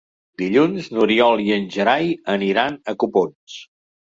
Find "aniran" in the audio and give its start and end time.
2.37-2.79